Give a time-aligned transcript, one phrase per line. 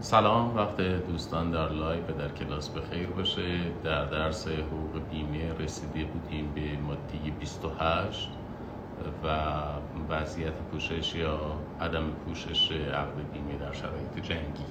[0.00, 3.58] سلام وقت دوستان در live در کلاس بخیر باشه.
[3.84, 8.30] در درس حقوق بیمه رسیده بودیم به ماده 28
[9.24, 9.28] و
[10.10, 11.38] وضعیت پوشش یا
[11.80, 14.64] عدم پوشش عقد بیمه در شرایط جنگی.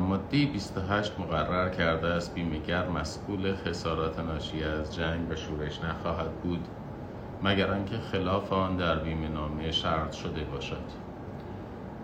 [0.00, 6.68] ماده 28 مقرر کرده است بیمه‌گر مسئول خسارات ناشی از جنگ و شورش نخواهد بود
[7.42, 11.09] مگر آنکه خلاف آن در بیمه نامه شرط شده باشد.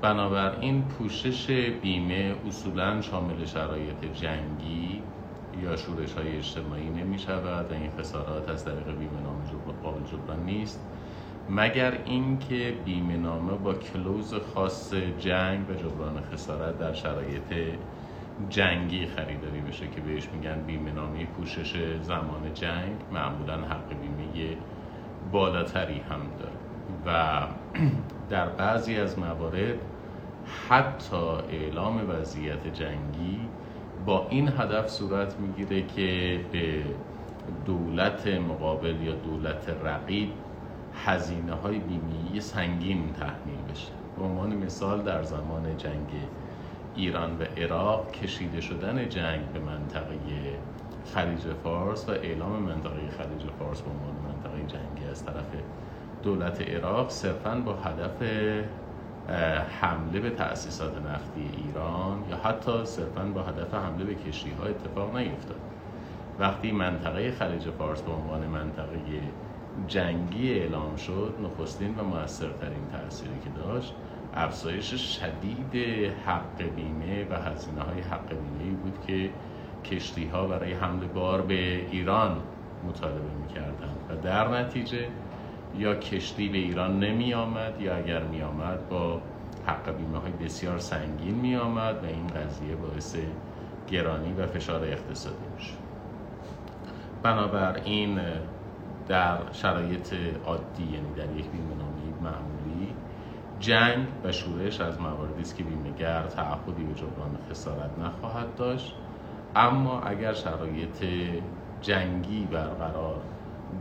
[0.03, 1.51] بنابراین پوشش
[1.83, 5.03] بیمه اصولا شامل شرایط جنگی
[5.63, 10.45] یا شورش های اجتماعی نمی شود و این خسارات از طریق بیمه نامه قابل جبران
[10.45, 10.81] نیست.
[11.51, 17.55] مگر اینکه بیمه نامه با کلوز خاص جنگ و جبران خسارت در شرایط
[18.49, 24.57] جنگی خریداری بشه که بهش میگن بیمه نامه پوشش زمان جنگ معمولا حق بیمه
[25.33, 26.66] بالاتری هم داره.
[27.07, 27.43] و
[28.31, 29.79] در بعضی از موارد
[30.69, 31.17] حتی
[31.51, 33.41] اعلام وضعیت جنگی
[34.07, 36.83] با این هدف صورت می‌گیره که به
[37.67, 40.33] دولت مقابل یا دولت رقیب
[41.05, 43.93] هزینه های بیمی سنگین تحمیل بشه.
[44.19, 46.09] به عنوان مثال در زمان جنگ
[46.97, 50.19] ایران و عراق کشیده شدن جنگ به منطقه
[51.15, 55.47] خلیج فارس و اعلام منطقه خلیج فارس به عنوان منطقه جنگی از طرف
[56.27, 58.23] دولت عراق صرفا با هدف
[59.81, 65.17] حمله به تأسیسات نفتی ایران یا حتی صرفا با هدف حمله به کشتی ها اتفاق
[65.17, 65.61] نیفتاد.
[66.39, 68.99] وقتی منطقه خلیج فارس به عنوان منطقه
[69.89, 73.95] جنگی اعلام شد نخستین و موثرترین تأثیری که داشت
[74.35, 75.75] افزایش شدید
[76.27, 79.31] حق بیمه و هزینه های حق بیمه بود که
[79.85, 82.37] کشتی ها برای حمله بار به ایران
[82.89, 83.97] مطالبه می‌کردند.
[84.11, 85.09] و در نتیجه
[85.79, 89.21] یا کشتی به ایران نمی آمد یا اگر می آمد با
[89.67, 93.17] حق بیمه های بسیار سنگین می آمد و این قضیه باعث
[93.91, 95.75] گرانی و فشار اقتصادی میشه
[97.23, 98.21] بنابراین
[99.09, 100.15] در شرایط
[100.47, 101.77] عادی یعنی در یک بیمه
[102.23, 102.95] معمولی
[103.61, 108.95] جنگ و شورش از مواردی است که بیمهگر تعهدی به جبران خسارت نخواهد داشت.
[109.57, 111.05] اما اگر شرایط
[111.81, 113.21] جنگی برقرار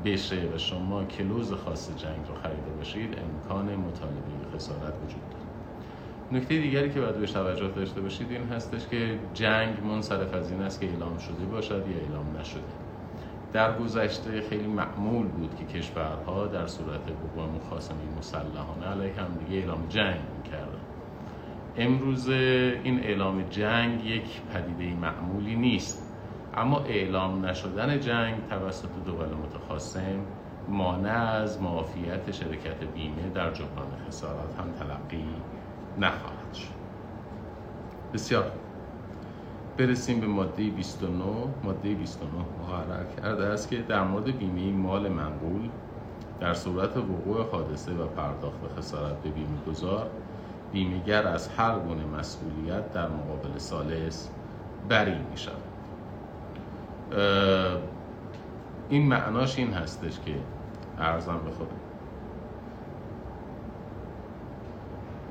[0.05, 5.45] بشه و شما کلوز خاص جنگ رو خریده باشید امکان مطالبه خسارت وجود داره
[6.31, 10.61] نکته دیگری که باید به توجه داشته باشید این هستش که جنگ منصرف از این
[10.61, 12.61] است که اعلام شده باشد یا اعلام نشده.
[13.53, 19.59] در گذشته خیلی معمول بود که کشورها در صورت وقوع مخاصمه مسلحانه علیه هم دیگه
[19.59, 20.79] اعلام جنگ می‌کردن.
[21.77, 26.04] امروز این اعلام جنگ یک پدیده معمولی نیست.
[26.57, 30.19] اما اعلام نشدن جنگ توسط دول متخاصم
[30.69, 35.25] مانع از معافیت شرکت بیمه در جبران خسارت هم تلقی
[35.97, 36.75] نخواهد شد.
[38.13, 38.51] بسیار
[39.77, 41.23] برسیم به ماده 29
[41.63, 45.69] ماده 29 مقرر کرده است که در مورد بیمه مال منقول
[46.39, 50.09] در صورت وقوع حادثه و پرداخت خسارت به بیمه گذار
[50.71, 54.29] بیمهگر از هر گونه مسئولیت در مقابل سالس
[54.89, 55.64] بری می شود
[58.89, 60.35] این معناش این هستش که
[60.97, 61.75] ارزم به خودم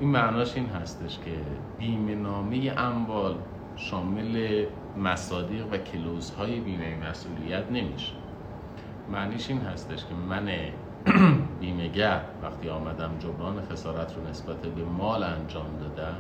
[0.01, 1.31] این معناش این هستش که
[1.79, 3.35] بیمه نامه اموال
[3.77, 4.65] شامل
[4.97, 8.13] مصادیق و کلوزهای بیمه مسئولیت نمیشه.
[9.13, 10.49] معنیش این هستش که من
[11.61, 16.17] بیمهگر وقتی آمدم جبران خسارت رو نسبت به مال انجام دادم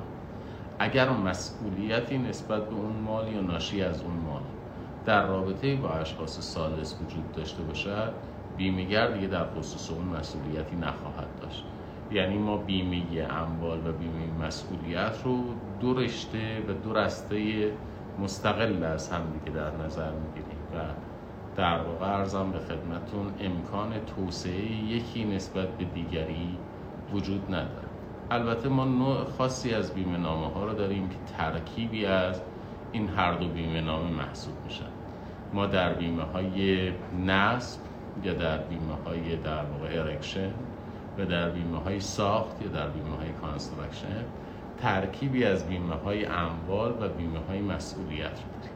[0.78, 4.42] اگر مسئولیتی نسبت به اون مال یا ناشی از اون مال
[5.06, 8.12] در رابطه با اشخاص سالس وجود داشته باشد
[8.56, 11.64] بیمهگر دیگه در خصوص اون مسئولیتی نخواهد داشت.
[12.10, 15.44] یعنی ما بیمه اموال و بیمه مسئولیت رو
[15.80, 17.70] دو رشته و دو رسته
[18.18, 20.78] مستقل از هم دیگه در نظر می‌گیریم و
[21.56, 26.58] در واقع ارزم به خدمتون امکان توسعه یکی نسبت به دیگری
[27.12, 27.88] وجود نداره
[28.30, 32.40] البته ما نوع خاصی از بیمه نامه ها رو داریم که ترکیبی از
[32.92, 34.93] این هر دو بیمه نامه محسوب میشن.
[35.52, 36.92] ما در بیمه های
[37.26, 37.80] نصب
[38.24, 40.50] یا در بیمه های در واقع erection
[41.18, 44.24] و در بیمه های ساخت یا در بیمه های construction
[44.78, 48.74] ترکیبی از بیمه های اموال و بیمه های مسئولیت داریم.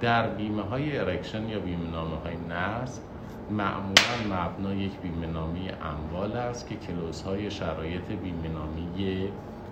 [0.00, 3.02] در بیمه های erection یا بیمه نامه های نصب
[3.50, 9.28] معمولا مبنا یک بیمه نامه اموال است که clause های شرایط بیمه نامه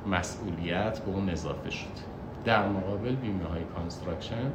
[0.06, 1.88] مسئولیت به اون اضافه شده.
[2.44, 4.52] در مقابل بیمه های construction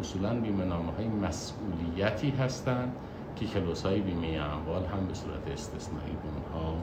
[0.00, 2.92] اصولا بیمه نامه های مسئولیتی هستند
[3.36, 6.74] که کلوس های بیمه اموال هم به صورت استثنایی به اونها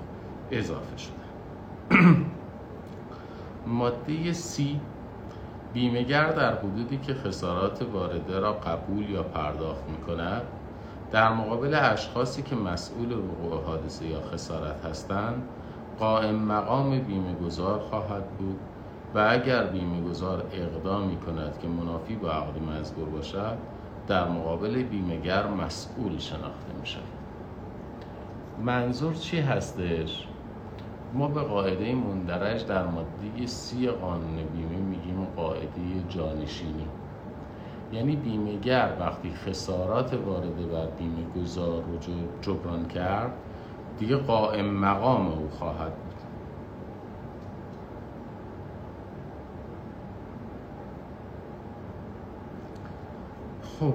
[0.51, 1.27] اضافه شده.
[3.67, 4.79] ماده سی
[5.73, 10.41] بیمهگر در حدودی که خسارات وارده را قبول یا پرداخت می کند
[11.11, 15.43] در مقابل اشخاصی که مسئول وقوع حادثه یا خسارت هستند
[15.99, 18.59] قائم مقام بیمه گذار خواهد بود.
[19.15, 23.57] و اگر بیمه گذار اقدام می کند که منافی با عقد مزبور باشد
[24.07, 27.03] در مقابل بیمهگر مسئول شناخته می شود
[28.63, 30.27] منظور چی هستش؟
[31.13, 36.87] ما به قاعده مندرج در ماده سی قانون بیمه میگیم قاعده جانشینی
[37.93, 41.97] یعنی بیمهگر وقتی خسارات وارده بر بیمه گذار رو
[42.41, 43.31] جبران کرد
[43.99, 45.93] دیگه قائم مقام او خواهد
[53.79, 53.93] خب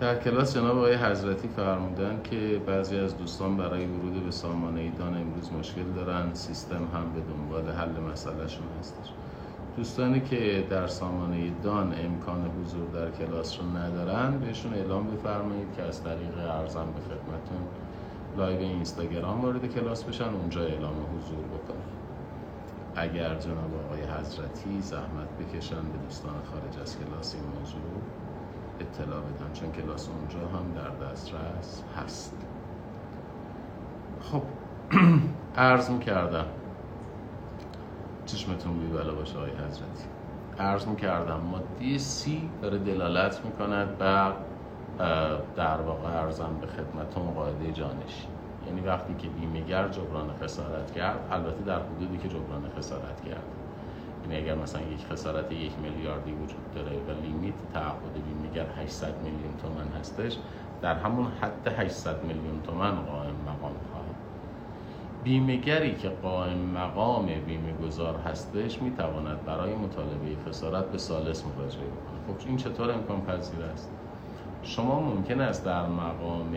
[0.00, 5.16] در کلاس جناب آقای حضرتی فرمودن که بعضی از دوستان برای ورود به سامانه دان
[5.16, 9.12] امروز مشکل دارن سیستم هم به دنبال حل مسئلهشون هستش.
[9.76, 15.82] دوستانی که در سامانه دان امکان حضور در کلاس رو ندارن بهشون اعلام بفرمایید که
[15.82, 17.62] از طریق عرضم به خدمتتون
[18.36, 21.98] لایو اینستاگرام وارد کلاس بشن اونجا اعلام حضور بکنن.
[22.96, 27.80] اگر جناب آقای حضرتی زحمت بکشن به دوستان خارج از کلاس این موضوع
[28.80, 32.36] اطلاع بدن چون کلاس اونجا هم در دسترس هست.
[34.20, 34.42] خب
[35.56, 36.46] عرض می‌کردم.
[38.26, 40.04] چشمتون بی بلا باشه آقای حضرتی.
[40.58, 44.32] عرض می‌کردم ماده سی داره دلالت می‌کند بر
[45.56, 48.26] در واقع ارزم به خدمتون قاعده جانشی
[48.66, 53.42] یعنی وقتی که بیمهگر جبران خسارت کرد البته در حدودی که جبران خسارت کرد.
[54.22, 59.56] یعنی اگر مثلا یک خسارت یک میلیاردی وجود داره و لیمیت تعهد بیمهگر 800 میلیون
[59.62, 60.38] تومن هستش
[60.82, 64.14] در همون حد 800 میلیون تومن قائم مقام خواهد.
[65.24, 72.36] بیمهگری که قائم مقام بیمه گذار هستش می‌تواند برای مطالبه خسارت به سالس مراجعه کنه
[72.36, 73.90] خب این چطور امکان پذیر است؟
[74.62, 76.56] شما ممکن است در مقام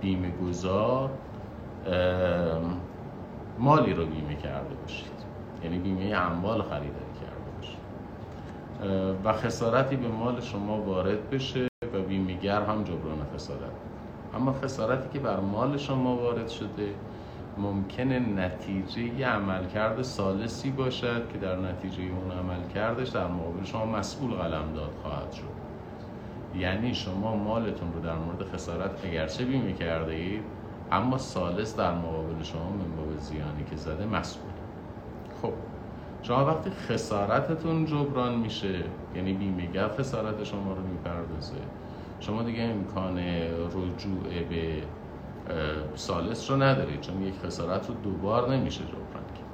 [0.00, 1.10] بیمه گذار
[3.58, 5.19] مالی رو بیمه کرده باشید.
[5.64, 7.80] یعنی بیمه اموال خریداری کرده باشید
[9.24, 13.70] و خسارتی به مال شما وارد بشه و بیمهگر هم جبران خسارت
[14.34, 16.94] اما خسارتی که بر مال شما وارد شده
[17.58, 24.92] ممکنه نتیجه عملکرد سالسی باشد که در نتیجه اون عملکردش در مقابل شما مسئول قلمداد
[25.02, 25.60] خواهد شد.
[26.58, 30.42] یعنی شما مالتون رو در مورد خسارت اگرچه بیمه کرده اید
[30.92, 34.59] اما سالس در مقابل شما من زیانی که زده مسئول
[35.42, 35.52] خب
[36.22, 38.84] شما وقتی خسارتتون جبران میشه
[39.14, 41.54] یعنی بیمهگر خسارت شما رو می‌پردازه.
[42.20, 43.18] شما دیگه امکان
[43.68, 44.82] رجوع به
[45.94, 49.46] سالس رو ندارید چون یک خسارت رو دوبار نمیشه جبران کرد.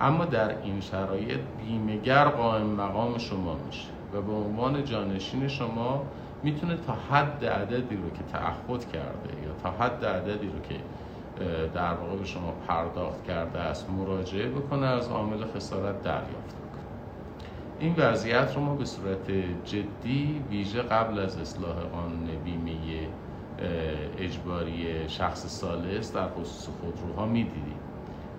[0.00, 6.02] اما در این شرایط بیمهگر قائم مقام شما میشه و به عنوان جانشین شما
[6.42, 10.74] می‌تونه تا حد عددی رو که تعهد کرده یا تا حد عددی رو که
[11.74, 16.82] در واقع به شما پرداخت کرده است مراجعه بکنه از عامل خسارت دریافت بکنه.
[17.80, 19.30] این وضعیت رو ما به صورت
[19.64, 22.72] جدی ویژه قبل از اصلاح قانون بیمه
[24.18, 27.78] اجباری شخص سالس در خصوص خودروها می‌دیدیم.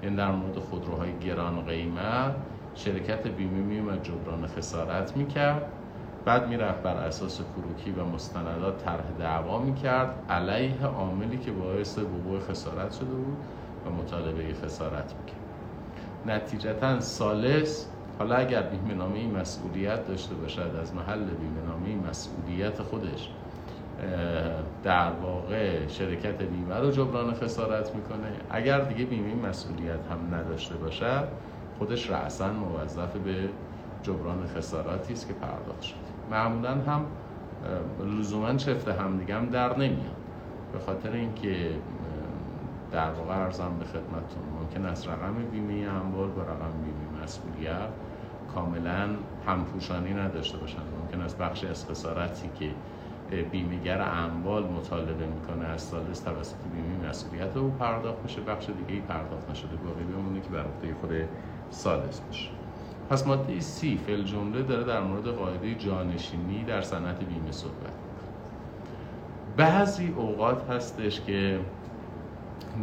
[0.02, 2.36] این در مورد خودروهای گران قیمت
[2.76, 5.72] شرکت بیمه میومد جبران خسارت می‌کرد.
[6.26, 12.40] بعد می‌رفت بر اساس کروکی و مستندات طرح دعوا می‌کرد علیه عاملی که باعث وقوع
[12.40, 13.38] خسارت شده بود
[13.86, 15.40] و مطالبه خسارت می‌کرد.
[16.26, 17.88] نتیجتا سالس
[18.20, 23.30] حالا اگر بیمه نامه مسئولیت داشته باشد از محل بیمه نامه مسئولیت خودش
[24.84, 28.32] در واقع شرکت بیمه رو جبران خسارت می‌کنه.
[28.50, 31.28] اگر دیگه بیمه مسئولیت هم نداشته باشد
[31.78, 33.50] خودش رأسا موظف به
[34.04, 37.06] جبران خساراتی است که پرداخت شده معمولا هم
[38.20, 40.16] لزوما چفت همدیگه هم در نمیاد.
[40.74, 41.70] به خاطر اینکه
[42.92, 47.90] در واقع ارزم به خدمتتون ممکن است رقم بیمه اموال با رقم بیمه مسئولیت
[48.56, 49.10] کاملا
[49.48, 50.86] همپوشانی نداشته باشند.
[51.02, 52.70] ممکن است بخشی از خسارتی که
[53.52, 59.02] بیمهگر اموال مطالبه می‌کنه از سالس توسط بیمه مسئولیت او پرداخت میشه بخش دیگه ای
[59.02, 61.12] پرداخت نشده باقی بمونه که بر عهده خود
[61.70, 62.50] سالس باشه
[63.14, 67.94] پس ماده سی فل جمله داره در مورد قاعده جانشینی در صنعت بیمه صحبت
[69.58, 71.60] بعضی اوقات هستش که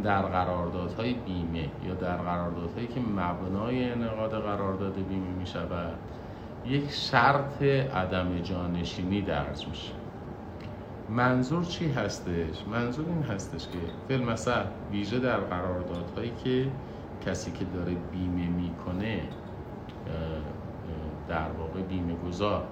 [0.04, 5.98] در قراردادهای بیمه یا در قراردادهایی که مبنای انعقاد قرارداد بیمه می شود
[6.66, 9.92] یک شرط عدم جانشینی درج میشه
[11.08, 14.34] منظور چی هستش؟ منظور این هستش که فیلم
[14.92, 16.66] ویژه در قراردادهایی که
[17.26, 19.22] کسی که داره بیمه می‌کنه
[21.58, 22.62] واقع بیمه گذار.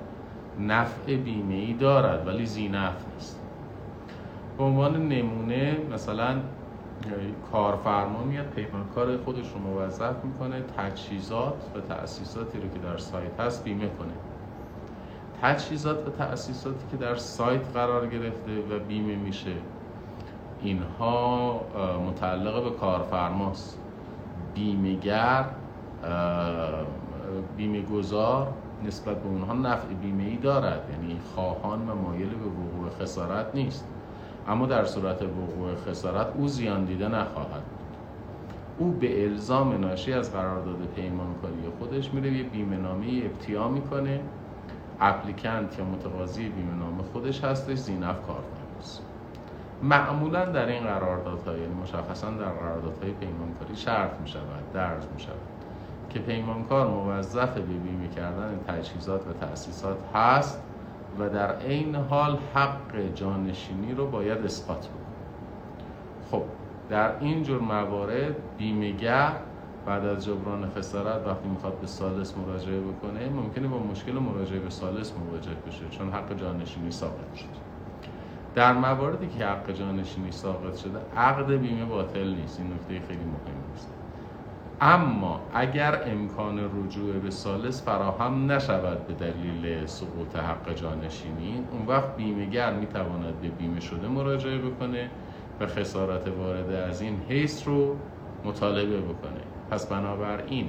[0.61, 3.41] نفع بیمه ای دارد ولی زی نفع نیست.
[4.59, 6.37] به عنوان نمونه مثلا
[7.53, 13.65] کارفرما میاد پیمانکار خودش رو موظف می‌کنه تجهیزات و تأسیساتی رو که در سایت هست
[13.65, 14.13] بیمه کنه.
[15.43, 19.53] تجهیزات و تأسیساتی که در سایت قرار گرفته و بیمه میشه
[20.63, 21.61] اینها
[22.09, 23.79] متعلق به کارفرماست.
[24.55, 25.45] بیمهگر
[27.57, 28.49] بیمه گذار
[28.85, 30.83] نسبت به اونها نفع بیمه ای دارد.
[30.93, 33.89] یعنی خواهان و مایل به وقوع خسارت نیست.
[34.49, 37.63] اما در صورت وقوع خسارت او زیان دیده نخواهد
[38.79, 44.21] او به الزام ناشی از قرارداد پیمانکاری خودش میره یه بیمه نامه ابتیا می‌کنه.
[45.01, 49.03] اپلیکنت یا متقاضی بیمه نامه خودش هستش زینف کارفرماست
[49.83, 55.58] معمولا در این قراردادها یعنی مشخصا در قراردادهای پیمانکاری شرط می شود درج می شود
[56.11, 60.63] که پیمانکار موظف به بیمه کردن تجهیزات و تأسیسات هست
[61.19, 64.99] و در عین حال حق جانشینی رو باید اثبات بکنه.
[66.31, 66.43] خب
[66.91, 69.33] در این جور موارد بیمهگر
[69.87, 74.71] بعد از جبران خسارت وقتی می‌خواد به سالس مراجعه بکنه ممکنه با مشکل مراجعه به
[74.71, 77.69] سالس مواجه بشه چون حق جانشینی ساقط شد.
[78.55, 82.61] در مواردی که حق جانشینی ساقط شده عقد بیمه باطل نیست.
[82.61, 83.98] این نکته خیلی مهم است
[84.81, 92.17] اما اگر امکان رجوع به سالس فراهم نشود به دلیل سقوط حق جانشینی اون وقت
[92.17, 95.11] بیمهگر می‌تواند به بیمه شده مراجعه بکنه
[95.61, 97.97] و خسارت وارد از این حیث رو
[98.45, 99.41] مطالبه بکنه.
[99.71, 100.69] پس بنابراین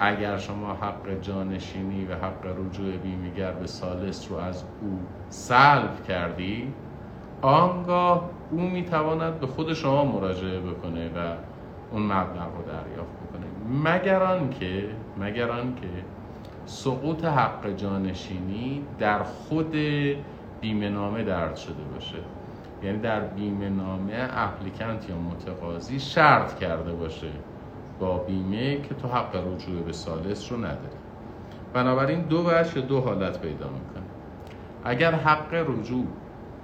[0.00, 6.72] اگر شما حق جانشینی و حق رجوع بیمهگر به سالس رو از او سلب کردی
[7.42, 11.34] آنگاه او می‌تواند به خود شما مراجعه بکنه و
[11.92, 13.25] اون مبلغ رو دریافت
[13.84, 14.88] مگر آنکه
[15.20, 15.88] مگر آنکه
[16.66, 19.76] سقوط حق جانشینی در خود
[20.60, 22.18] بیمه نامه درد شده باشه.
[22.82, 27.30] یعنی در بیمه نامه اپلیکنت یا متقاضی شرط کرده باشه
[28.00, 30.96] با بیمه که تو حق رجوع به سالس رو نداری.
[31.72, 34.04] بنابراین دو وجه دو حالت پیدا می‌کنه.
[34.84, 36.06] اگر حق رجوع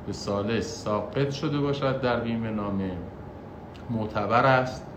[0.07, 2.91] به سالس ساقط شده باشد در بیمه نامه
[3.91, 4.92] معتبر است.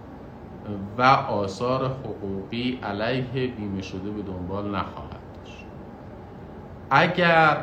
[0.97, 5.65] و آثار حقوقی علیه بیمه شده به دنبال نخواهد داشت.
[6.89, 7.57] اگر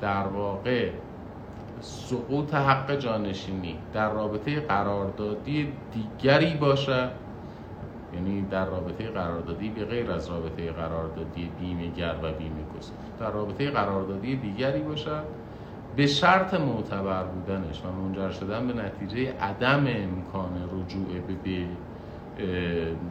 [0.00, 0.90] در واقع
[1.80, 7.10] سقوط حق جانشینی در رابطه قراردادی دیگری باشد
[8.14, 13.70] یعنی در رابطه قراردادی به غیر از رابطه قراردادی بیمهگر و بیمه گذار در رابطه
[13.70, 15.24] قراردادی دیگری باشد
[15.96, 21.06] به شرط معتبر بودنش و منجر شدن به نتیجه عدم امکان رجوع
[21.44, 21.66] به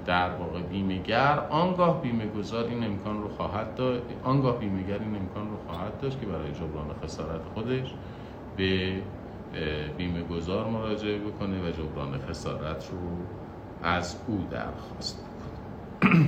[0.05, 5.49] در واقع بیمهگر آنگاه بیمه گذار این امکان رو خواهد داشت آنگاه بیمهگر این امکان
[5.49, 7.93] رو خواهد داشت که برای جبران خسارت خودش
[8.57, 8.93] به
[9.97, 12.99] بیمه گذار مراجعه بکنه و جبران خسارت رو
[13.83, 15.25] از او درخواست
[16.01, 16.27] بکنه.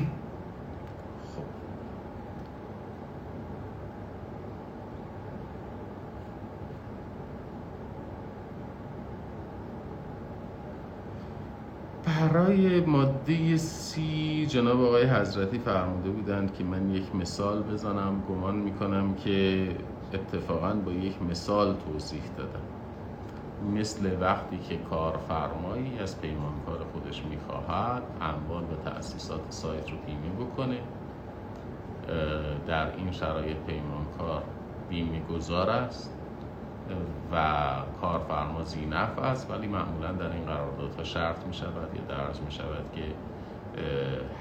[12.58, 19.16] برای ماده سی جناب آقای حضرتی فرموده بودند که من یک مثال بزنم گمان می‌کنم
[19.16, 19.68] که
[20.14, 22.62] اتفاقا با یک مثال توضیح دادم.
[23.76, 30.80] مثل وقتی که کارفرمایی از پیمانکار خودش می‌خواهد اموال و تأسیسات سایت رو بیمه بکنه.
[32.68, 34.44] در این شرایط پیمانکار
[34.90, 36.17] بیمه گذار است.
[37.32, 37.66] و
[38.02, 42.86] کارفرما زینف است ولی معمولا در این قراردادها شرط می شود یا درج می شود
[42.96, 43.04] که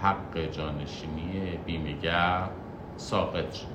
[0.03, 2.49] حق جانشینی بیمهگر
[2.97, 3.71] ساقط شده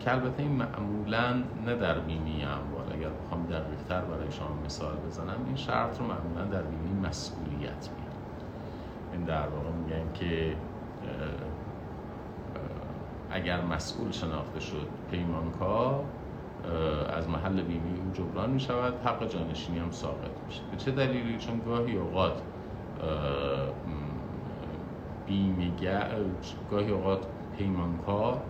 [0.00, 2.92] که البته این معمولا نه در بیمه اموال.
[2.92, 7.88] اگر بخوام دقیق تر برای شما مثال بزنم این شرط رو معمولا در بیمه مسئولیت
[7.96, 8.42] میاد
[9.12, 10.56] این در واقع میگن که
[13.30, 16.04] اگر مسئول شناخته شد پیمانکار
[17.16, 20.60] از محل بیمه او جبران می شود حق جانشینی هم ساقط میشه.
[20.70, 22.42] به چه دلیلی؟ چون گاهی اوقات
[25.26, 25.70] بیمه
[26.70, 27.18] گاهی اوقات
[27.58, 28.42] پیمانکار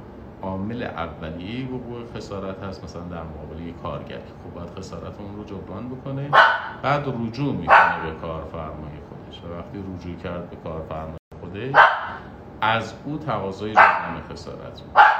[0.42, 2.84] عامل اولیه وقوع خسارت هست.
[2.84, 4.18] مثلا در مقابل کارگر.
[4.18, 6.30] خب باید خسارت اون رو جبران بکنه.
[6.82, 9.42] بعد رجوع می‌کنه به کارفرمای خودش.
[9.44, 11.74] و وقتی رجوع کرد به کارفرمای خودش
[12.60, 15.17] از او تقاضای جبران خسارت بود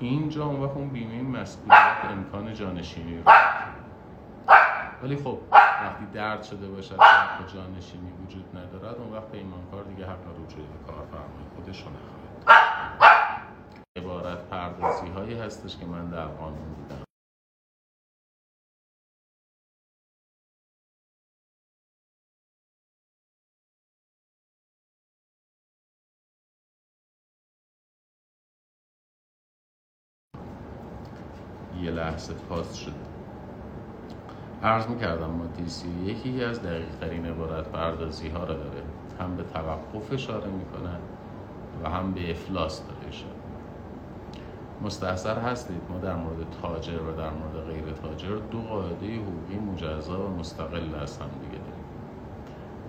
[0.00, 3.32] اینجا اون وقت اون بیمه مسئولیت امکان جانشینی رو.
[5.02, 10.22] ولی خب وقتی درد شده باشد حق جانشینی وجود ندارد اون وقت پیمانکار دیگه حق
[10.28, 12.20] رجوع به کارفرمای خودش رو نخواهد
[15.20, 16.99] اشتباهی هستش که من در قانون دیدم.
[32.00, 32.92] لحظه پاس شد.
[34.62, 38.82] عرض می‌کردم ماده سی یکی از دقیق ترین عبارت پردازی ها را داره.
[39.20, 40.96] هم به توقف اشاره می‌کنه
[41.84, 43.34] و هم به افلاس داره اشاره
[44.82, 50.20] مستحصر هستید ما در مورد تاجر و در مورد غیر تاجر دو قاعده حقوقی مجزا
[50.20, 51.84] و مستقل از هم دیگه داریم.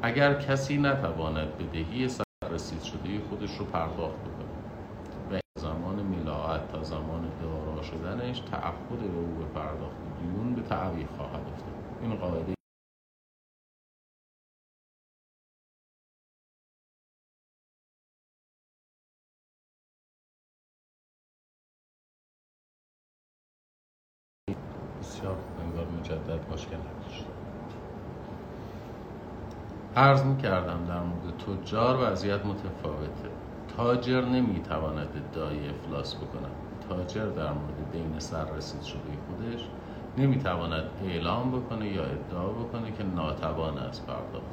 [0.02, 3.00] اگر کسی نتواند بدهی سررسید شده
[3.30, 4.52] خودش رو پرداخت بکنه
[5.32, 7.32] و زمان ملاعت تا زمان
[7.82, 11.74] شدنش تعهد به او به پرداخت دیون به تعویق خواهد افتاد.
[12.02, 12.54] این قاعده
[25.00, 27.26] بسیار انگار مجدد مشکل نداشت.
[29.96, 33.30] عرض می کردم در مورد تجار وضعیت متفاوته.
[33.78, 36.71] تاجر نمی‌تواند ادعای افلاس بکند.
[36.92, 39.62] تاجر در مورد دین سررسید شده خودش
[40.18, 44.46] نمی‌تواند اعلام بکنه یا ادعا بکنه که ناتوان از پرداخت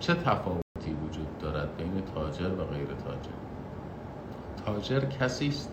[0.00, 3.38] چه تفاوتی وجود دارد بین تاجر و غیر تاجر؟
[4.66, 5.70] تاجر کسی است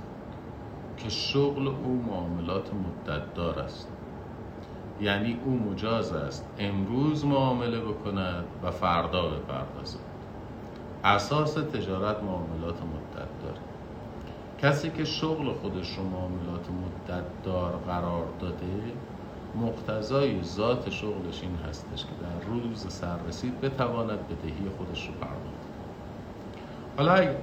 [0.98, 3.88] که شغل او معاملات مدت دار است.
[5.02, 10.00] یعنی او مجاز است امروز معامله بکند و فردا بپردازد.
[11.04, 13.79] اساس تجارت معاملات مدت داره
[14.62, 18.94] کسی که شغل خودش رو معاملات مدت دار قرار داده
[19.56, 25.70] مقتضای ذات شغلش این هستش که در روز سررسید بتواند بدهی خودش رو پرداخت.
[26.98, 27.36] حالا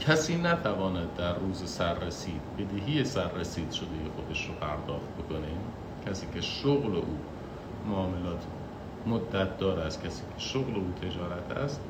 [0.00, 5.48] کسی نتواند در روز سررسید بدهی سررسید شده خودش رو پرداخت بکنه
[6.06, 7.18] کسی که شغل او
[7.86, 8.44] معاملات
[9.06, 11.80] مدت دار است کسی که شغل او تجارت است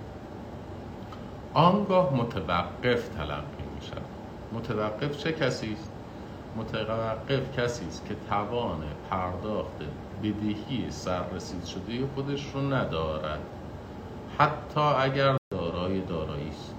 [1.54, 4.05] آنگاه متوقف تلقی می شود
[4.52, 5.90] متوقف چه کسی است؟
[6.56, 9.82] متوقف کسی است که توان پرداخت
[10.22, 13.40] بدهی سررسید شده خودش رو ندارد.
[14.38, 16.74] حتی اگر دارای دارایی است.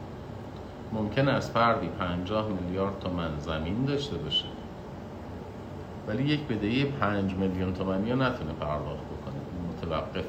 [0.94, 4.46] ممکن است فردی 50 میلیارد تومن زمین داشته باشه.
[6.08, 9.42] ولی یک بدهی 5 میلیون تومنی رو نتونه پرداخت بکنه.
[9.70, 10.26] متوقف.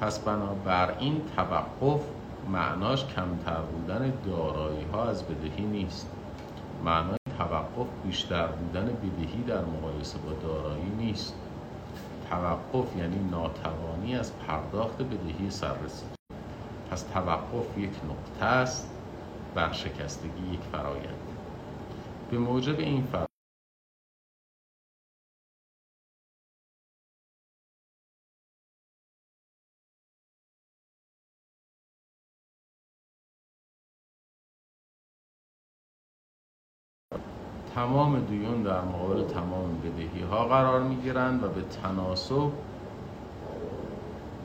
[0.00, 2.00] پس بنابراین توقف
[2.52, 6.10] معناش کمتر بودن دارایی ها از بدهی نیست.
[6.84, 11.34] معنای توقف بیشتر بودن بدهی در مقایسه با دارایی نیست.
[12.30, 16.08] توقف یعنی ناتوانی از پرداخت بدهی سررسید.
[16.90, 18.90] پس توقف یک نقطه است
[19.54, 21.18] برشکستگی یک فرایند.
[22.30, 23.29] به موجب این فرایند
[37.80, 42.50] تمام دیون در مقابل تمام بدهی ها قرار می گیرند و به تناسب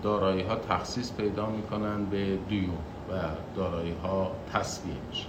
[0.03, 2.77] دارایی ها تخصیص پیدا می کنند به دیون
[3.11, 3.13] و
[3.55, 5.27] دارایی ها تصویه میشه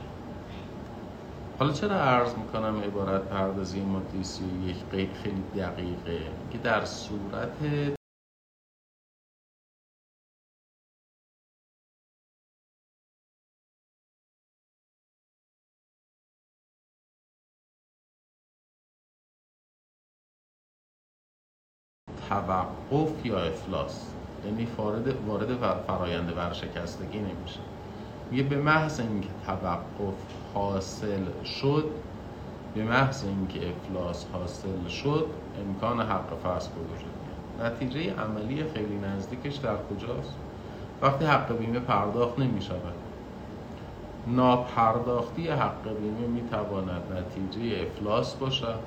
[1.59, 4.19] حالا چرا عرض می‌کنم عبارت پردازی ماده
[4.67, 6.19] یک قید خیلی دقیقه؟
[6.51, 7.97] که در صورت
[22.37, 24.07] توقف یا افلاس؟
[24.45, 24.69] یعنی
[25.27, 27.61] وارد فرایند ورشکستگی نمیشه.
[28.31, 30.15] میگه به محض اینکه توقف
[30.55, 31.85] حاصل شد
[32.75, 35.27] به محض اینکه افلاس حاصل شد
[35.67, 40.35] امکان حق فصل وجود نتیجه عملی خیلی نزدیکش در کجاست؟
[41.03, 42.95] وقتی حق بیمه پرداخت نمی شود
[44.27, 48.79] ناپرداختی حق بیمه می تواند نتیجه افلاس باشد.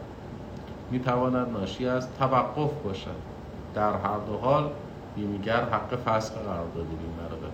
[0.91, 3.38] می تواند ناشی از توقف باشد.
[3.73, 4.71] در هر دو حال
[5.15, 6.87] بیمیگر حق فسخ قرارداد
[7.31, 7.53] را داره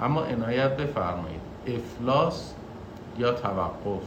[0.00, 1.40] اما عنایت بفرمایید.
[1.66, 2.54] افلاس
[3.18, 4.02] یا توقف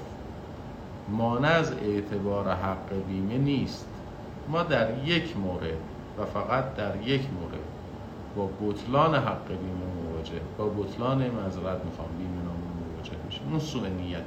[1.10, 3.88] مانع از اعتبار حق بیمه نیست.
[4.50, 5.78] ما در یک مورد
[6.20, 7.60] و فقط در یک مورد
[8.36, 13.88] با بطلان حق بیمه مواجه با بطلان مذرت می‌خوام بیمه نامه مواجه میشه اون سوء
[13.88, 14.22] نیت.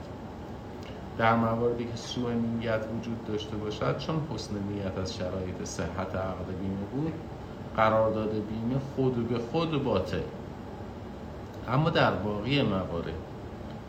[1.19, 6.47] در مواردی که سوء نیت وجود داشته باشد چون حسن نیت از شرایط صحت عقد
[6.61, 7.13] بیمه بود
[7.77, 10.21] قرارداد بیمه خود به خود باطل.
[11.69, 13.15] اما در باقی موارد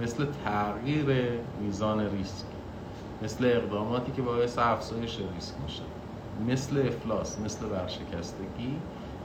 [0.01, 2.45] مثل تغییر میزان ریسک
[3.23, 5.83] مثل اقداماتی که باعث افزایش ریسک میشه
[6.47, 8.75] مثل افلاس مثل ورشکستگی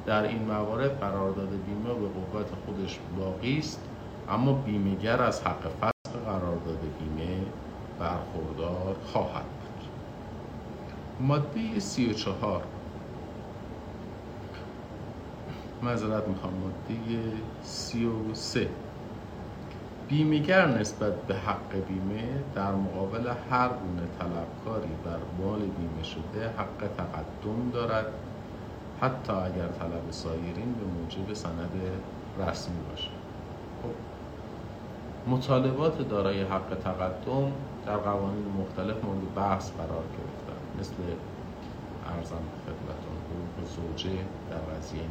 [0.07, 3.81] در این موارد قرارداد بیمه به قوت خودش باقی است
[4.29, 7.41] اما بیمهگر از حق فصل قرارداد بیمه
[7.99, 9.89] برخوردار خواهد بود.
[11.21, 12.63] ماده 34
[15.83, 18.69] معذرت می‌خوام ماده 33
[20.09, 26.89] بیمهگر نسبت به حق بیمه در مقابل هر گونه طلبکاری بر مال بیمه شده حق
[26.97, 28.07] تقدم دارد
[29.01, 31.71] حتی اگر طلب سایرین به موجب سند
[32.39, 33.18] رسمی باشد.
[35.27, 37.53] مطالبات دارای حق تقدم
[37.87, 40.81] در قوانین مختلف مورد بحث قرار گرفتن.
[40.81, 40.95] مثل
[42.17, 44.11] ارزم خدمتون حقوق زوجه
[44.51, 45.03] در قضیه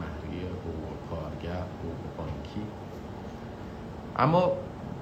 [0.00, 2.66] مهریه حقوق کارگر حقوق بانکی.
[4.16, 4.52] اما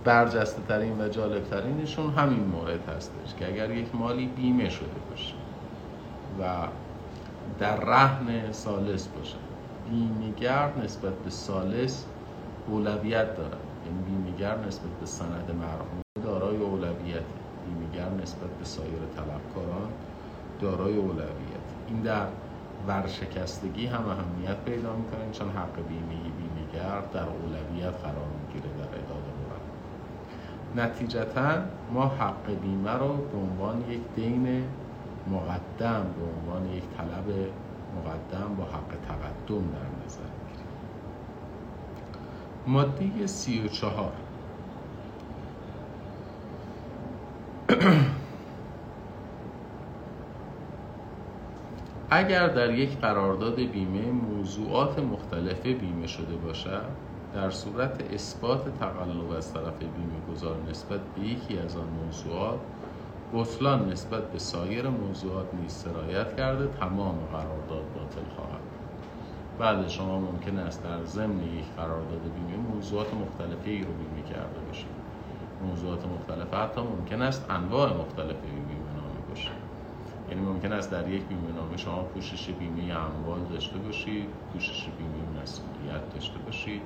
[0.04, 5.34] برجسته ترین و جالب ترینشون همین مورد هستش که اگر یک مالی بیمه شده باشه
[6.40, 6.68] و
[7.58, 9.36] در رهن سالس باشه
[9.90, 12.04] بیمهگر نسبت به سالس
[12.68, 17.22] اولویت دارد یعنی بیمهگر نسبت به سند مرحوم دارای اولویت
[17.64, 19.90] بیمهگر نسبت به سایر طلبکاران
[20.60, 22.26] دارای اولویت این در
[22.88, 29.30] ورشکستگی هم اهمیت پیدا می‌کنه چون حق بیمه بیمهگر در اولویت قرار می‌گیره در اداد
[30.76, 31.52] نتیجتا
[31.92, 34.64] ما حق بیمه رو به عنوان یک دین
[35.30, 37.28] مقدم به عنوان یک طلب
[37.96, 40.39] مقدم با حق تقدم در نظر
[42.66, 44.12] ماده سی و چهار.
[52.10, 56.84] اگر در یک قرارداد بیمه موضوعات مختلفه بیمه شده باشد
[57.34, 62.60] در صورت اثبات تقلب از طرف بیمه گذار نسبت به یکی از آن موضوعات
[63.34, 68.69] بطلان نسبت به سایر موضوعات نیز سرایت کرده تمام قرارداد باطل خواهد
[69.60, 74.96] بعد شما ممکن است در ضمن یک قرارداد بیمه موضوعات مختلفی رو بیمه کرده باشید.
[75.66, 79.50] موضوعات مختلفه حتی ممکن است انواع مختلفی بیمه نامه باشه
[80.30, 85.42] یعنی ممکن است در یک بیمه نامه شما پوشش بیمه اموال داشته باشید پوشش بیمه
[85.42, 86.82] مسئولیت داشته باشید.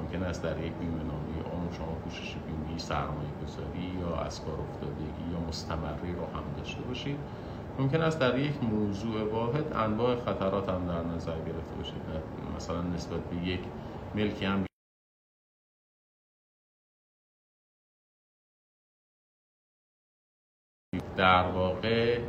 [0.00, 4.54] ممکن است در یک بیمه نامه عمر شما پوشش بیمه سرمایه گذاری یا از کار
[4.70, 7.18] افتادگی یا مستمری رو هم داشته باشید.
[7.80, 12.02] ممکن است در یک موضوع واحد انواع خطرات هم در نظر گرفته باشید
[12.56, 13.60] مثلا نسبت به یک
[14.14, 14.64] ملکی هم
[21.16, 22.20] در واقع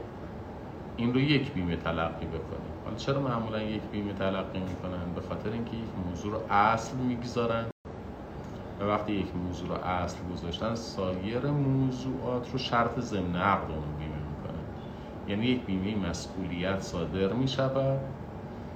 [0.98, 2.74] این رو یک بیمه تلقی بکنیم.
[2.84, 7.70] حالا چرا معمولا یک بیمه تلقی می‌کنن؟ به خاطر اینکه یک موضوع رو اصل می‌گذارن
[8.80, 14.21] و وقتی یک موضوع رو اصل گذاشتن سایر موضوعات رو شرط ضمن عقد اون بیمه
[15.32, 18.00] یعنی یک بیمه مسئولیت صادر می‌شود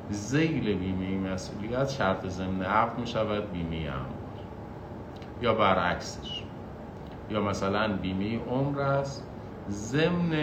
[0.10, 4.46] زیل بیمه مسئولیت شرط ضمن عقد می‌شود بیمه اموال
[5.42, 6.44] یا برعکسش.
[7.30, 9.28] یا مثلا بیمه عمر است
[9.70, 10.34] ضمن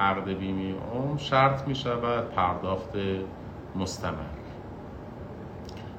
[0.00, 2.92] عقد بیمه عمر شرط می شود پرداخت
[3.76, 4.40] مستمر.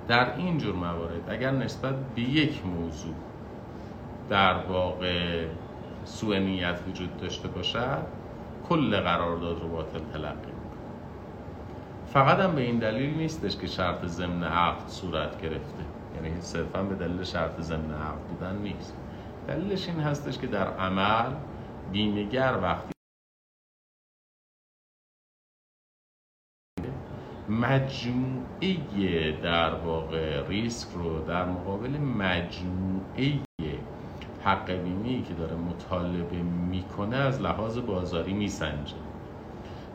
[0.07, 3.13] در این جور موارد اگر نسبت به یک موضوع
[4.29, 5.45] در واقع
[6.05, 8.20] سوء نیت وجود داشته باشد
[8.69, 10.51] کل قرارداد رو باطل تلقی
[12.13, 15.85] فقط هم به این دلیل نیستش که شرط ضمن عقد صورت گرفته.
[16.15, 18.97] یعنی صرفا به دلیل شرط ضمن عقد بودن نیست.
[19.47, 21.33] دلیلش این هستش که در عمل
[21.91, 22.91] بیمهگر وقتی
[27.49, 33.39] مجموعه در واقع ریسک رو در مقابل مجموعه
[34.43, 36.37] حق بیمه که داره مطالبه
[36.69, 38.95] می‌کنه از لحاظ بازاری میسنجه.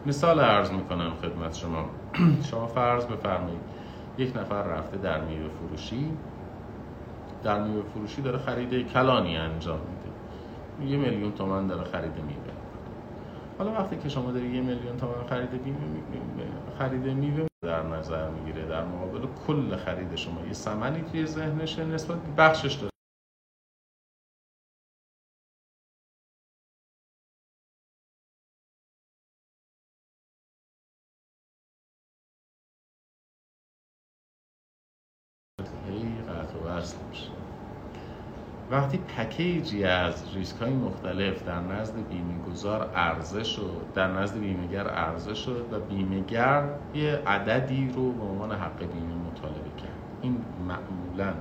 [0.07, 1.85] مثال عرض می‌کنم خدمت شما.
[2.51, 3.61] شما فرض بفرمایید
[4.19, 6.11] یک نفر رفته در میوه فروشی.
[7.43, 10.91] در میوه فروشی داره خرید کلانی انجام میده.
[10.91, 12.57] یه میلیون تومن داره خرید میوه.
[13.59, 15.79] حالا وقتی که شما داری یه میلیون تومن خرید میوه
[16.79, 22.19] خرید میوه در نظر می‌گیره در مقابل کل خرید شما یه ثمنی توی ذهنشه نسبت
[22.37, 22.96] بخشش داره.
[38.77, 44.89] وقتی پکیجی از ریسک های مختلف در نزد بیمه گذار عرضه شد در نزد بیمهگر
[44.89, 49.99] عرضه شد و بیمهگر یه عددی رو به عنوان حق بیمه مطالبه کرد.
[50.23, 51.35] این معمولا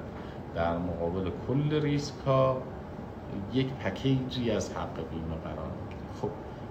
[0.55, 2.61] در مقابل کل ریسک ها
[3.53, 6.11] یک پکیجی از حق بیمه قرار می‌گیره.
[6.21, 6.29] خب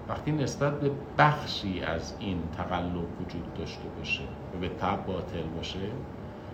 [0.09, 4.23] وقتی نسبت به بخشی از این تقلب وجود داشته باشه
[4.55, 5.79] و به تب باطل باشه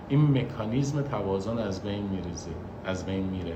[0.09, 2.51] این مکانیزم توازن از بین میریزه
[2.85, 3.55] از بین میره.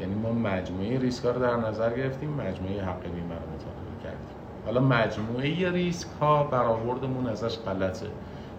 [0.00, 4.36] یعنی ما مجموعه ریسک ها رو در نظر گرفتیم مجموعه حق بیمه رو مطالعه کردیم.
[4.66, 8.06] حالا مجموعه ریسک ها برآوردمون ازش غلطه.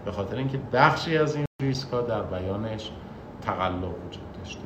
[0.05, 2.91] به خاطر اینکه بخشی از این ریسک ها در بیانش
[3.41, 4.63] تقلب وجود داشته.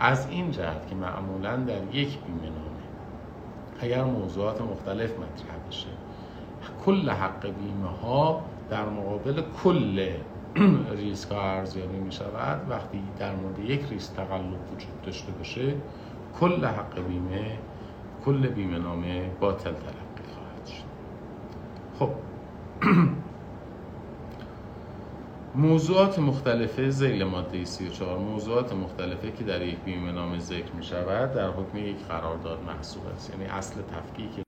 [0.00, 2.80] از این جهت که معمولا در یک بیمه نامه
[3.80, 5.86] اگر موضوعات مختلف مطرح بشه
[6.84, 10.08] کل حق بیمه ها در مقابل کل
[10.96, 15.74] ریسک ها ارزیابی می شود وقتی در مورد یک ریسک تقلب وجود داشته باشه
[16.40, 17.58] کل حق بیمه
[18.24, 20.84] کل بیمه نامه باطل تلقی خواهد شد.
[21.98, 22.10] خب.
[25.54, 31.34] موضوعات مختلفه زیل ماده 34 موضوعات مختلفه که در یک بیمه نامه ذکر می شود
[31.34, 33.30] در حکم یک قرارداد محسوب است.
[33.30, 34.44] یعنی اصل تفکیک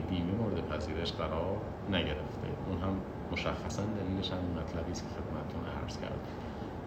[0.00, 1.56] بیمه مورد پذیرش قرار
[1.90, 3.00] نگرفته اون هم
[3.42, 6.16] مشخصا دلیلش هم مطلبی است که خدمتتون عرض کردم.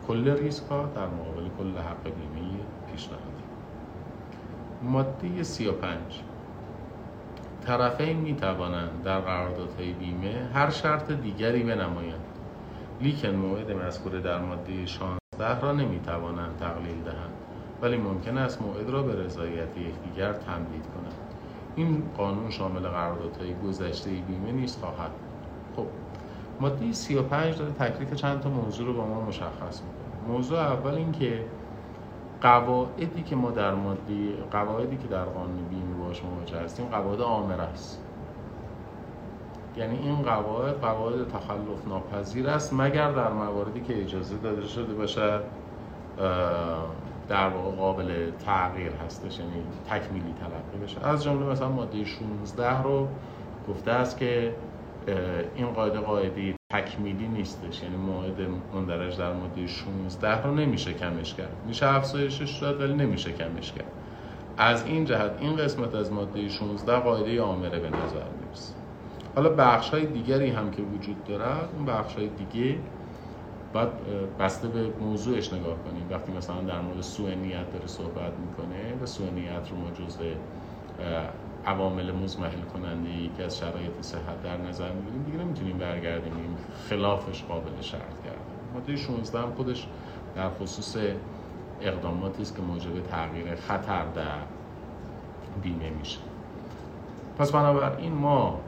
[0.08, 2.52] کل ریسک ها در مقابل کل حق بیمه
[2.92, 3.44] پیشنهادی.
[4.82, 6.00] ماده 35
[7.66, 12.26] طرفین می توانند در قراردادهای بیمه هر شرط دیگری بنمایند.
[13.02, 17.34] لیکن موعد مذکور در ماده 16 را نمی توانند تقلیل دهند
[17.82, 21.20] ولی ممکن است موعد را به رضایت یکدیگر تمدید کنند.
[21.76, 25.12] این قانون شامل قراردادهای گذشته بیمه نیست خواهد
[25.76, 25.88] خب
[26.60, 30.34] ماده 35 داره تکلیف چند تا موضوع رو با ما مشخص می‌کنه.
[30.36, 31.46] موضوع اول این که
[32.42, 37.62] قواعدی که ما در ماده قواعدی که در قانون بیمه باش مواجه هستیم قواعد آمر
[37.62, 38.02] است
[39.78, 45.40] یعنی این قواعد قواعد تخلف ناپذیر است مگر در مواردی که اجازه داده شده باشه
[47.28, 51.08] در واقع قابل تغییر هستش یعنی تکمیلی تلقی بشه.
[51.08, 53.08] از جمله مثلا ماده 16 رو
[53.70, 54.56] گفته است که
[55.56, 57.84] این قاعده قاعده تکمیلی نیستش.
[57.84, 58.42] یعنی موعد
[58.74, 61.56] مندرج در ماده 16 رو نمیشه کمش کرد.
[61.68, 63.92] میشه افزایشش داد ولی نمیشه کمش کرد.
[64.58, 68.74] از این جهت این قسمت از ماده 16 قاعده آمره به نظر می‌رسه.
[69.36, 72.76] حالا بخش های دیگری هم که وجود دارد اون بخش های دیگه
[73.74, 73.90] باید
[74.40, 76.08] بسته به موضوعش نگاه کنیم.
[76.12, 80.24] وقتی مثلا در مورد سوء نیت داره صحبت می‌کنه و سوء نیت رو ما جزء
[81.66, 86.58] عوامل مزمحل کننده یکی از شرایط صحت در نظر می‌گیریم دیگه نمی‌تونیم برگردیم.
[86.90, 89.88] خلافش قابل شرط کردن ماده 16 هم خودش
[90.36, 90.98] در خصوص
[91.82, 94.40] اقداماتی است که موجب تغییر خطر در
[95.64, 96.20] بیمه میشه.
[97.38, 98.60] پس بنابراین ما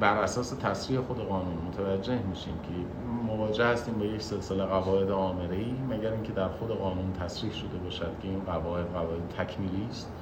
[0.00, 2.68] بر اساس تصریح خود قانون متوجه میشیم که
[3.26, 8.10] مواجه هستیم با یک سلسله قواعد ای مگر اینکه در خود قانون تصریح شده باشد
[8.22, 10.12] که این قواعد قواعد تکمیلی است؟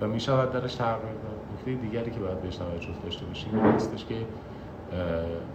[0.00, 1.40] و می شود درش تغییر داد.
[1.54, 4.16] نکته دیگری که باید بهش توجه داشته باشیم این هستش که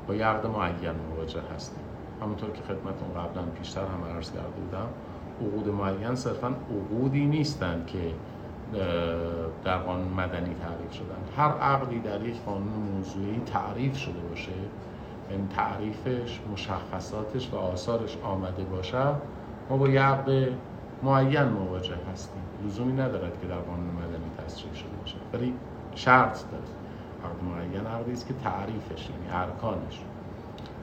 [0.08, 1.84] با یه عقد معین مواجه هستیم.
[2.22, 4.88] همونطور که خدمتون قبلا پیشتر هم عرض کرده بودم
[5.42, 8.00] عقود معین صرفا عقودی نیستند که
[9.64, 11.38] در قانون مدنی تعریف شدن.
[11.38, 14.52] هر عقدی در یک قانون موضوعی تعریف شده باشه
[15.32, 19.04] یعنی تعریفش مشخصاتش و آثارش آمده باشه
[19.70, 20.48] ما با یه عقد
[21.04, 22.42] معین مواجه هستیم.
[22.66, 25.16] لزومی ندارد که در قانون مدنی تصریح شده باشه.
[25.34, 25.54] ولی
[25.96, 26.64] شرط داره.
[27.26, 30.00] عقد معین عقدی است که تعریفش یعنی ارکانش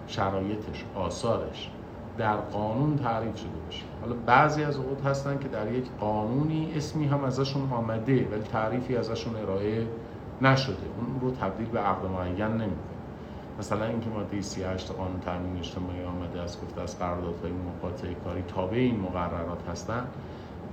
[0.07, 1.71] شرایطش آثارش
[2.18, 3.85] در قانون تعریف شده باشه.
[4.01, 8.97] حالا بعضی از عقود هستن که در یک قانونی اسمی هم ازشون آمده ولی تعریفی
[8.97, 9.87] ازشون ارائه
[10.42, 10.77] نشده.
[10.99, 12.68] اون رو تبدیل به عقد معین نمی‌کنه.
[13.59, 18.77] مثلا اینکه ماده 38 قانون تامین اجتماعی آمده است گفته از قراردادهای مقاطعه کاری تابع
[18.77, 20.05] این مقررات هستن.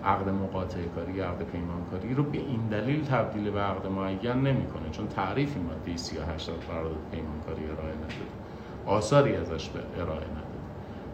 [0.06, 5.08] عقد مقاطعه کاری عقد پیمانکاری رو به این دلیل تبدیل به عقد معین نمی‌کنه چون
[5.08, 8.15] تعریفی ماده 38 قرارداد پیمانکاری ارائه نداده.
[8.86, 10.46] آثاری ازش به ارائه نداده.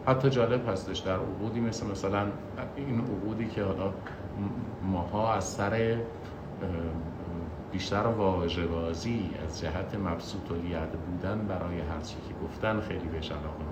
[0.06, 2.26] حتی جالب هستش در عقودی مثل مثلا
[2.76, 3.92] این عقودی که حالا
[4.82, 5.98] ماها از سر
[7.72, 10.54] بیشتر واژه بازی از جهت مبسوط و
[11.06, 13.71] بودن برای هر چی که گفتن خیلی بهش علاقه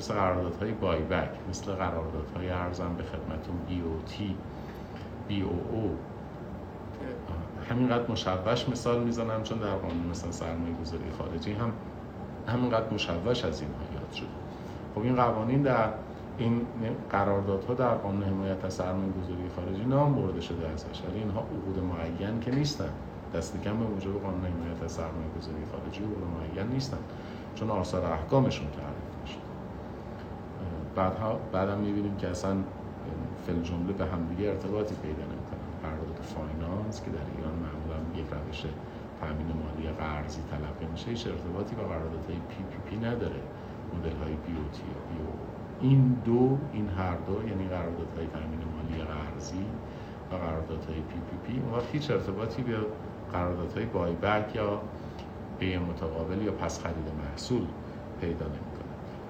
[0.00, 4.36] مثل قراردادهای بای بک مثل قراردادهای ارزم به خدمتون بی او تی
[5.28, 5.96] بی او او
[7.70, 11.72] همینقدر مشوش مثال می‌زنم چون در قانون مثلا سرمایه گذاری خارجی هم
[12.46, 14.26] همینقدر مشوش از این یاد شده.
[14.94, 15.88] خب این قوانین در
[16.38, 16.66] این
[17.10, 21.02] قراردادها در قانون حمایت از سرمایه گذاری خارجی نام برده شده ازش.
[21.08, 22.90] ولی اینها عقود معین که نیستن.
[23.34, 26.98] دست کم به موجب قانون حمایت از سرمایه گذاری خارجی عقود معین نیستن.
[27.54, 29.09] چون آثار احکامشون تعریف
[30.96, 32.56] بعدها بعدم می‌بینیم که اصلا
[33.46, 35.66] فی‌الجمله به همدیگه ارتباطی پیدا نمی‌کنن.
[35.82, 38.64] قرارداد فاینانس که در ایران معمولا یک روش
[39.20, 43.40] تامین مالی قرضی تلقی میشه هیچ ارتباطی با قراردادهای PPP نداره.
[43.94, 45.32] مدل های BOT BOO.
[45.80, 49.66] این دو این هر دو یعنی قراردادهای تامین مالی قرضی
[50.32, 52.76] و قراردادهای PPP و هیچ ارتباطی به
[53.32, 54.80] قراردادهای buyback یا
[55.58, 57.62] بیع متقابل یا پس خرید محصول
[58.20, 58.69] پیدا نمی‌کنه.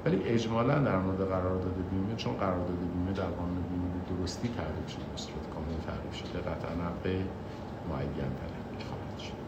[0.04, 5.04] ولی اجمالا در مورد قرارداد بیمه چون قرارداد بیمه در قانون بیمه درستی تعریف شده
[5.12, 7.06] به صورت کامل تعریف شده قطعا عقد
[7.90, 9.40] معین تلقی خواهد شد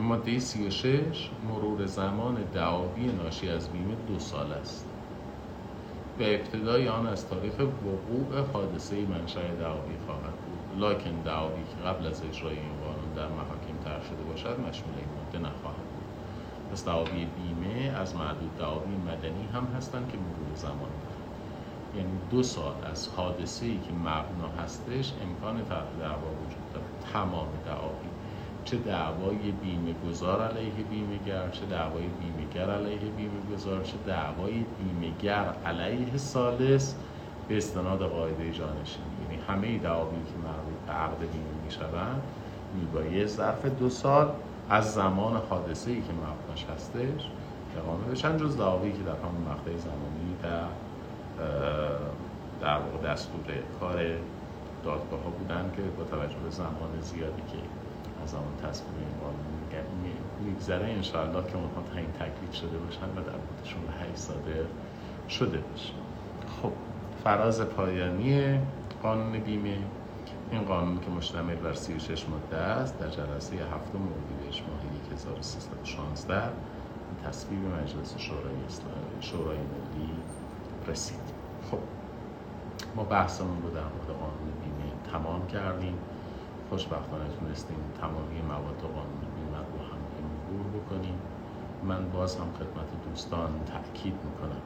[0.00, 4.86] ماده 36 مرور زمان دعاوی ناشی از بیمه دو سال است.
[6.18, 10.80] به ابتدای آن از تاریخ وقوع حادثه منشأ دعاوی خواهد بود.
[10.80, 15.08] لاکن دعاوی که قبل از اجرای این قانون در محاکم طرح شده باشد مشمول این
[15.16, 15.81] ماده نخواهد
[16.72, 21.32] پس دعاوی بیمه از معدود دعاوی مدنی هم هستند که مرور زمان دارند
[21.94, 27.48] یعنی دو سال از حادثه ای که مبنا هستش امکان طرح دعوا وجود دارد تمام
[27.66, 28.08] دعاوی.
[28.64, 33.96] چه دعوای بیمه گذار علیه بیمه گر چه دعوای بیمه گر علیه بیمه گذار چه
[34.06, 36.96] دعوای بیمه گر علیه سالس
[37.48, 39.22] به استناد قاعده جانشینی.
[39.22, 42.22] یعنی همه دعاوی که مربوط به عقد بیمه می‌شوند
[42.74, 44.32] میبایه ظرف دو سال
[44.72, 47.28] از زمان حادثه ای که مبناش هستش
[47.78, 50.64] اقامه بشن جز دعاوی که در همون مقطع زمانی در
[52.60, 53.40] در واقع دستور
[53.80, 53.96] کار
[54.84, 57.58] دادگاه ها بودن که با توجه به زمان زیادی که
[58.24, 59.42] از آن تصمیم این قانون
[60.44, 64.64] میگذره انشاءالله که اونها این تکلیف شده باشن و در موردشون به صادر
[65.28, 65.92] شده باشه
[66.62, 66.72] خب
[67.24, 68.58] فراز پایانی
[69.02, 69.78] قانون بیمه.
[70.52, 74.80] این قانون که مشتمل بر 36 ماده است در جلسه هفتم اردیبهشت ماه
[75.12, 76.42] 1316
[77.24, 78.54] تصویب مجلس شورای
[79.20, 80.10] شورای ملی
[80.88, 81.20] رسید.
[81.70, 81.78] خب
[82.96, 85.98] ما بحثمون رو در مورد قانون بیمه تمام کردیم.
[86.70, 91.18] خوشبختانه تونستیم تمامی مواد قانون بیمه رو هم مرور بکنیم.
[91.84, 94.62] من باز هم خدمت دوستان تاکید می‌کنم.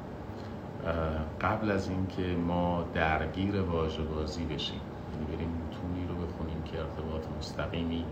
[1.40, 4.80] قبل از اینکه ما درگیر واژه بازی بشیم
[5.12, 8.04] یعنی بریم متونی رو بخونیم که ارتباط مستقیمی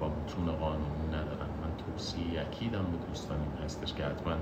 [0.00, 4.34] با متون قانونی ندارن من توصیه یکیدم به دوستان این هستش که حتما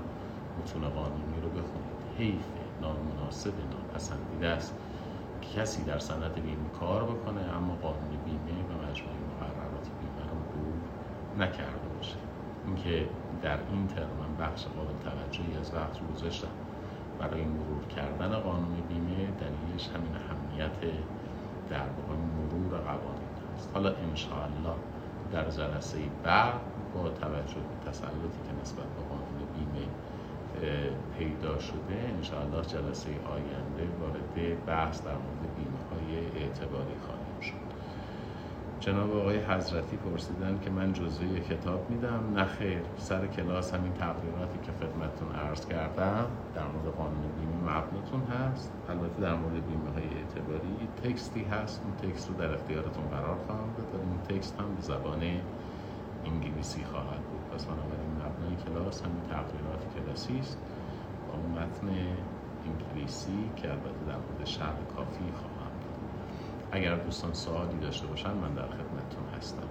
[0.59, 1.95] متون قانونی رو بخونید.
[2.17, 2.45] حیف
[2.81, 4.75] نامناسب ناپسندیده است.
[5.55, 10.79] کسی در صنعت بیمه کار بکنه اما قانون بیمه و مجموعه مقررات بیمه رو مرور
[11.37, 12.17] نکرده باشه.
[12.65, 13.07] اینکه
[13.41, 16.47] در این ترم من بخش قابل توجهی از وقت رو گذاشتم
[17.19, 20.93] برای مرور کردن قانون بیمه دلیلش همین اهمیت
[21.69, 23.24] در واقع مرور قوانین
[23.73, 24.75] حالا انشاءالله
[25.31, 26.53] در جلسه بعد
[26.95, 29.87] با توجه به تسلطی که نسبت به قانون بیمه
[31.17, 37.14] پیدا شده انشاءالله جلسه آینده وارد بحث در مورد بیمه های اعتباری خواهیم شد
[38.85, 42.33] جناب آقای حضرتی پرسیدن که من جزوه کتاب میدم.
[42.35, 42.81] نه خیر.
[42.97, 48.71] سر کلاس همین تقریراتی که خدمتتون عرض کردم در مورد قانون بیمه مبناتون هست.
[48.89, 51.81] البته در مورد بیمه های اعتباری تکستی هست.
[51.83, 55.21] اون تکست رو در اختیارتون قرار خواهم داد اون تکست هم به زبان
[56.25, 57.43] انگلیسی خواهد بود.
[57.53, 60.57] پس بنابراین مبنای کلاس همین تقریرات کلاسی است.
[61.27, 61.87] با متن
[62.65, 65.54] انگلیسی که البته در مورد شرح کافی خواهم داد
[66.75, 69.69] اگر دوستان سوالی داشته باشن من در خدمتتون هستم.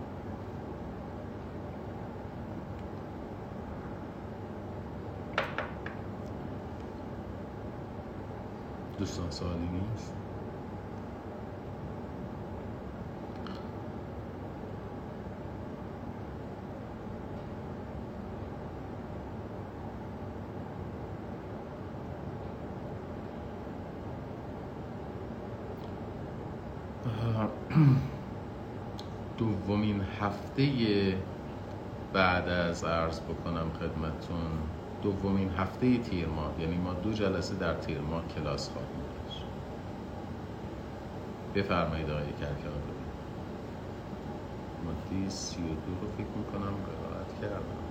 [8.98, 10.14] دوستان سوالی نیست
[29.38, 31.26] دومین هفته
[32.12, 38.00] بعد از عرض بکنم خدمتون دومین هفته تیر ماه یعنی ما دو جلسه در تیر
[38.00, 39.50] ماه کلاس خواهیم داشت.
[41.54, 42.72] بفرمایید آقای کرکار
[44.84, 47.84] مادی سی و دو رو فکر می‌کنم قرائت کردم.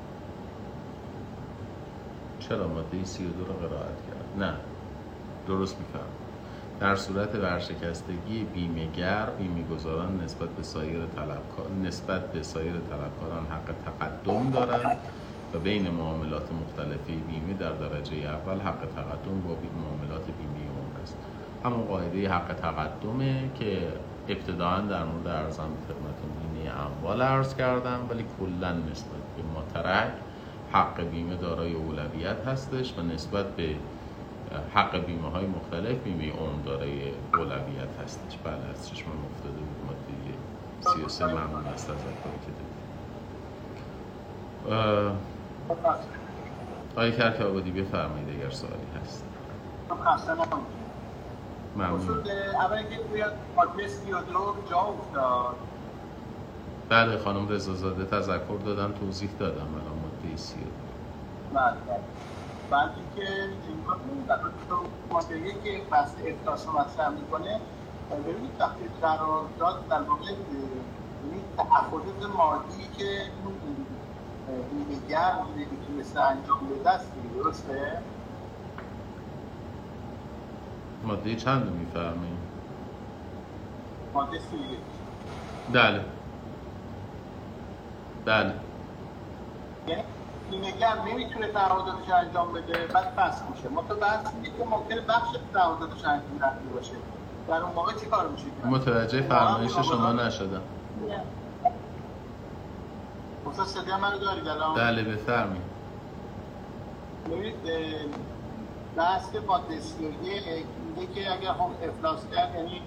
[2.40, 4.54] چرا ماده سی و دو رو قرائت کرد نه
[5.48, 6.23] درست میفرم
[6.84, 14.52] در صورت ورشکستگی بیمهگر بیمهگذاران نسبت به سایر طلبکار نسبت به سایر طلبکاران حق تقدم
[14.52, 14.98] دارند
[15.54, 21.18] و بین معاملات مختلفی بیمه در درجه اول حق تقدم با معاملات بیمه عمر است.
[21.66, 23.94] همون قاعده حق تقدمه که
[24.28, 30.14] ابتداعا در مورد ارزم خدمتتون بیمه اموال عرض کردم ولی کلا نسبت به مترک
[30.72, 33.76] حق بیمه دارای اولویت هستش و نسبت به
[34.76, 37.12] حق بیمه های مختلف بیمه عمر داره.
[37.34, 38.38] اولویت هستش.
[38.44, 39.86] بله از چشم افتاده بود.
[39.86, 39.98] ماده
[41.08, 41.96] 33 ممنون است از
[42.46, 42.52] که
[44.68, 45.18] دادید.
[46.92, 49.24] آقای کرک آبادی بفرمایید اگر سوالی هست.
[51.76, 52.24] ممنون.
[52.62, 52.84] اول
[53.74, 55.56] توی 32 جا افتاد.
[56.90, 59.56] بله خانم رضازاده تذکر دادن توضیح دادم.
[59.56, 60.70] الان ماده 32
[61.54, 62.00] بله بله.
[62.74, 63.50] بعد اینکه
[65.12, 67.60] ماده که بحث افلاس رو مطرح می‌کنه
[68.12, 73.32] ببینید وقتی قرارداد در واقع یعنی تعهدات مادی که
[74.72, 78.02] بیمهگر می‌تونسته انجام بده است درسته؟
[81.04, 82.38] ماده چند میفرمایید؟
[84.14, 84.78] ماده سی
[85.74, 86.06] بله.
[88.26, 88.54] بله.
[89.88, 90.04] یعنی
[90.54, 93.70] بیمهگر نمی‌تونه تعهداتش انجام بده بعد فصل میشه.
[93.70, 94.24] ما تو بحث
[94.58, 96.40] که ممکنه بخش تعهداتش انجام
[96.76, 96.92] باشه.
[97.48, 100.62] در اون موقع چی کار میشه متوجه فرمایش شما نشدم.
[103.50, 105.64] استاد صدای منو دارید الان؟ بله بفرمایید.
[107.26, 107.56] ببینید
[108.96, 112.82] بحث ماده 31 میگه که اگر هم افلاس کرد یعنی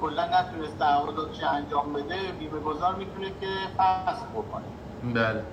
[0.00, 3.46] کلا نتونست تعهداتش انجام بده بیمه گذار می‌تونه که
[3.76, 4.64] فصل بکنه.
[5.14, 5.44] بله.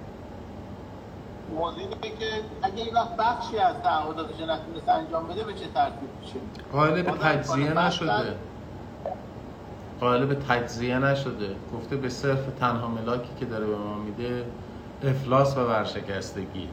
[1.56, 1.88] موضوعی
[2.20, 2.26] که
[2.62, 6.36] اگه این وقت بخشی از تعهداتش نتونست انجام بده به چه ترتیب میشه؟
[6.72, 8.36] قائل به تجزیه نشده.
[10.00, 11.56] قائل به تجزیه نشده.
[11.76, 14.46] گفته به صرف تنها ملاکی که داره به ما میده
[15.04, 16.70] افلاس و ورشکستگی.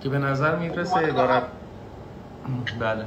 [0.00, 1.42] که به نظر می‌رسه عبارت
[2.80, 3.06] بله.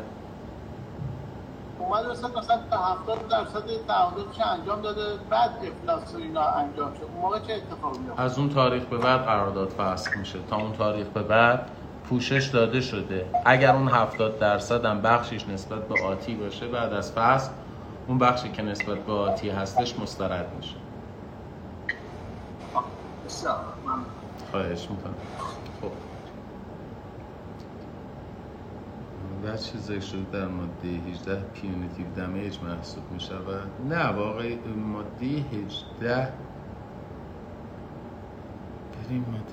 [1.84, 7.04] اومد مثلا مثلا تا 70 درصد تعهداتش انجام داده بعد افلاس و اینا انجام شد.
[7.04, 10.40] اون موقع چه اتفاقی میفته از اون تاریخ به بعد قرارداد فسخ میشه.
[10.50, 11.70] تا اون تاریخ به بعد
[12.04, 13.30] پوشش داده شده.
[13.46, 17.52] اگر اون 70 درصد هم بخشش نسبت به آتی باشه بعد از فصل
[18.08, 20.76] اون بخشی که نسبت به آتی هستش مسترد میشه.
[24.52, 25.16] خواهش می‌کنم.
[25.82, 26.12] خب.
[29.44, 34.60] بعد چیزی شده در ماده 18 punitive damage محسوب می شود؟ نه واقعی
[34.94, 36.34] ماده 18
[38.94, 39.44] بریم ماده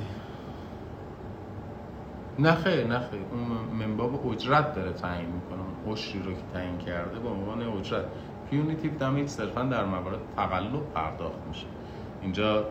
[2.38, 3.20] نه خیر نه خیر.
[3.32, 3.40] اون
[3.78, 5.92] من باب اجرت داره تعیین می‌کنه.
[5.92, 8.04] عشری رو که تعیین کرده به عنوان اجرت.
[8.50, 11.66] punitive damage صرفا در موارد تقلب پرداخت میشه.
[12.22, 12.64] اینجا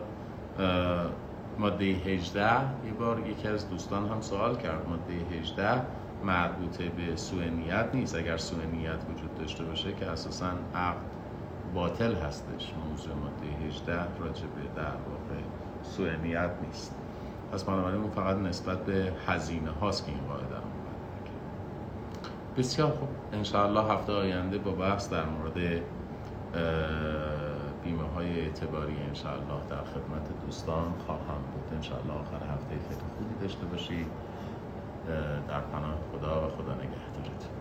[1.58, 2.40] ماده 18
[2.86, 4.88] یه بار یکی از دوستان هم سوال کرد.
[4.88, 5.82] ماده 18
[6.24, 8.14] مربوطه به سوء نیت نیست.
[8.14, 11.00] اگر سوء نیت وجود داشته باشه که اساسا عقد
[11.74, 12.72] باطل هستش.
[12.88, 15.42] موضوع ماده 18 راجع به در واقع
[15.82, 16.94] سوء نیت نیست.
[17.52, 20.62] پس بنابراین اون فقط نسبت به هزینه هاست که این قاعده رو
[22.56, 23.08] بسیار خوب.
[23.32, 25.82] انشاءالله هفته آینده با بحث در مورد
[27.84, 31.76] بیمه های اعتباری انشاءالله در خدمت دوستان خواهم بود.
[31.76, 34.06] انشاءالله آخر هفته خیلی خوبی داشته باشید
[35.48, 37.59] در پناه خدا و خدا نگهدارت.